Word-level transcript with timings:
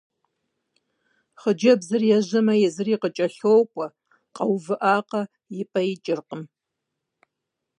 Хъыджэбзыр 1.41 2.03
ежьэмэ, 2.17 2.53
езыри 2.67 2.95
къыкӀэлъокӀуэ, 3.01 3.87
къэувыӀакъэ– 4.35 5.21
и 5.59 5.61
пӀэ 5.71 5.81
икӀыркъым. 5.93 6.43